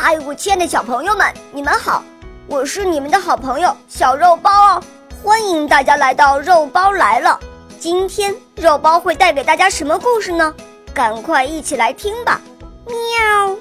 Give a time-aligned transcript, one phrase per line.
[0.00, 2.04] 嗨，我亲爱的小朋友们，你们好！
[2.46, 4.82] 我是你们的好朋友小肉包哦，
[5.20, 7.38] 欢迎大家来到肉包来了。
[7.80, 10.54] 今天肉包会带给大家什么故事呢？
[10.94, 12.40] 赶快一起来听吧！
[12.86, 13.56] 喵。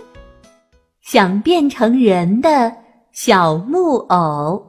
[1.02, 2.72] 想变成人的
[3.12, 4.64] 小木偶。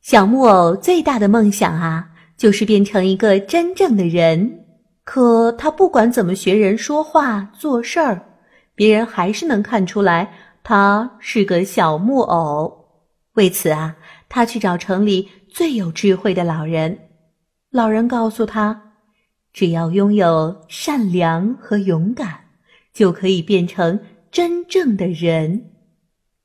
[0.00, 2.06] 小木偶最大的梦想啊，
[2.38, 4.64] 就是变成一个真正的人。
[5.04, 8.24] 可他不管怎么学人说话、做事儿。
[8.78, 10.32] 别人还是能看出来
[10.62, 12.72] 他是个小木偶。
[13.32, 13.96] 为此啊，
[14.28, 16.96] 他去找城里最有智慧的老人。
[17.70, 18.80] 老人告诉他，
[19.52, 22.38] 只要拥有善良和勇敢，
[22.94, 23.98] 就可以变成
[24.30, 25.72] 真正的人。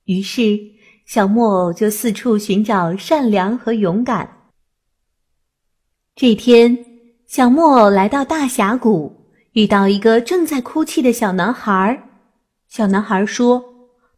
[0.06, 0.60] 于是，
[1.06, 4.28] 小木偶就四处寻找善良和勇敢。
[6.16, 6.76] 这天，
[7.28, 12.10] 小木偶来到大峡谷，遇到一个正在哭泣的小男孩儿。
[12.74, 13.64] 小男孩说：“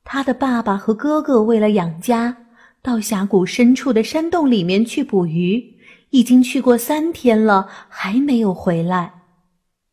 [0.05, 2.33] 他的爸爸和哥哥为了养家，
[2.81, 5.61] 到峡谷深处的山洞里面去捕鱼，
[6.11, 9.13] 已经去过三天了，还没有回来。”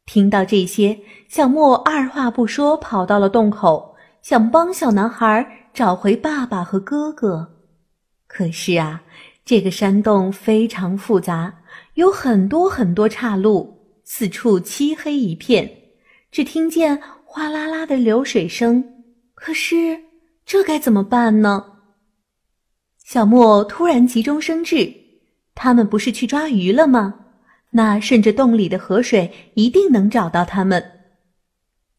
[0.06, 0.97] 听到这些，
[1.28, 7.56] 小莫二话不说跑到了洞口，想帮小男孩找回爸爸和哥哥。
[8.29, 9.03] 可是啊，
[9.45, 11.53] 这个山洞非常复杂，
[11.95, 15.69] 有很多很多岔路，四处漆黑一片，
[16.31, 17.03] 只听见。
[17.34, 18.84] 哗啦啦的流水声，
[19.33, 19.98] 可是
[20.44, 21.64] 这该怎么办呢？
[22.98, 24.94] 小木偶突然急中生智，
[25.55, 27.14] 他们不是去抓鱼了吗？
[27.70, 30.84] 那顺着洞里的河水，一定能找到他们。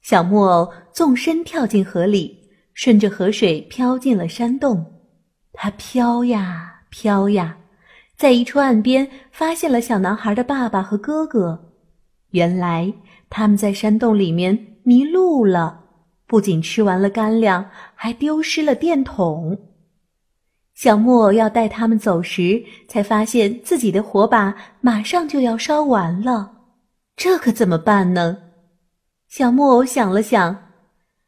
[0.04, 4.86] 小木偶纵身跳进河里，顺着河水飘进了山洞。
[5.52, 7.58] 他飘呀飘呀，
[8.16, 11.74] 在一处岸边发现了小男孩的爸爸和哥哥。
[12.30, 12.94] 原来
[13.32, 14.73] 他们在山洞里面。
[14.84, 15.82] 迷路了，
[16.28, 19.58] 不仅吃完了干粮，还丢失了电筒。
[20.74, 26.52] 小木偶要带他们走时，才发现自己的火把马上就要烧完了，
[27.16, 28.38] 这可怎么办呢？
[29.30, 30.70] 小木偶想了想，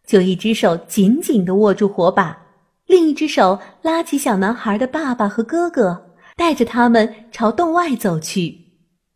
[0.05, 2.37] 就一只手紧紧地握住火把，
[2.87, 8.57] 另一只手拉起小男孩的爸爸和哥哥，带着他们朝洞外走去。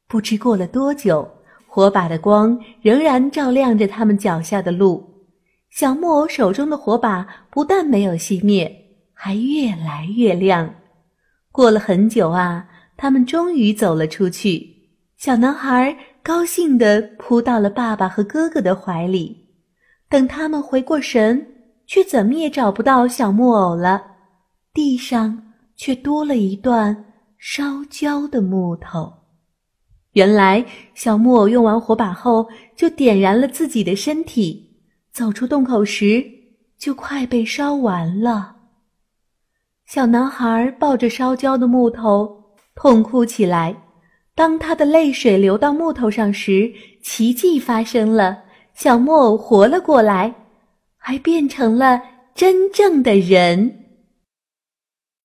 [0.08, 1.39] 不知过了多久。
[1.72, 5.08] 火把的光仍然照亮着他们脚下的路，
[5.70, 8.70] 小木偶手中的火把不但没有熄灭，
[9.14, 10.74] 还越来越亮。
[11.52, 14.68] 过了很久啊，他们终于走了出去。
[15.18, 19.38] 小男孩高兴地扑到了爸爸和哥哥的怀里。
[20.10, 21.46] 等他们回过神，
[21.86, 24.02] 却怎么也找不到小木偶了，
[24.74, 27.06] 地上却多了一段
[27.38, 29.14] 烧焦的木头。
[30.20, 30.66] 原来，
[30.96, 34.76] 小木偶用完火把后，就点燃了自己的身体。
[35.14, 36.22] 走出洞口时，
[36.78, 38.58] 就快被烧完了。
[39.88, 42.44] 小男孩抱着烧焦的木头，
[42.76, 43.74] 痛哭起来。
[44.36, 46.70] 当他的泪水流到木头上时，
[47.02, 48.40] 奇迹发生了：
[48.74, 50.36] 小木偶活了过来，
[50.98, 52.02] 还变成了
[52.36, 53.89] 真正的人。